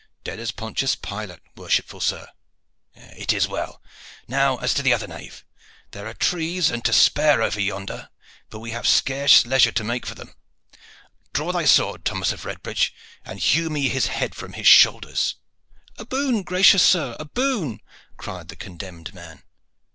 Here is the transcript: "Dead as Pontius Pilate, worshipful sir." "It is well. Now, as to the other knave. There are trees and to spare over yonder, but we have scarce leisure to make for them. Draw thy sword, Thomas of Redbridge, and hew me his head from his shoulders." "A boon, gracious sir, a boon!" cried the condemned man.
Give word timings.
"Dead 0.23 0.39
as 0.39 0.49
Pontius 0.49 0.95
Pilate, 0.95 1.41
worshipful 1.55 1.99
sir." 1.99 2.27
"It 2.95 3.31
is 3.33 3.47
well. 3.47 3.83
Now, 4.27 4.57
as 4.57 4.73
to 4.73 4.81
the 4.81 4.93
other 4.95 5.05
knave. 5.05 5.45
There 5.91 6.07
are 6.07 6.15
trees 6.15 6.71
and 6.71 6.83
to 6.85 6.91
spare 6.91 7.39
over 7.43 7.61
yonder, 7.61 8.09
but 8.49 8.61
we 8.61 8.71
have 8.71 8.87
scarce 8.87 9.45
leisure 9.45 9.71
to 9.73 9.83
make 9.83 10.07
for 10.07 10.15
them. 10.15 10.33
Draw 11.33 11.51
thy 11.51 11.65
sword, 11.65 12.03
Thomas 12.03 12.31
of 12.31 12.45
Redbridge, 12.45 12.95
and 13.23 13.39
hew 13.39 13.69
me 13.69 13.89
his 13.89 14.07
head 14.07 14.33
from 14.33 14.53
his 14.53 14.65
shoulders." 14.67 15.35
"A 15.99 16.05
boon, 16.05 16.41
gracious 16.41 16.81
sir, 16.81 17.15
a 17.19 17.25
boon!" 17.25 17.79
cried 18.17 18.47
the 18.47 18.55
condemned 18.55 19.13
man. 19.13 19.43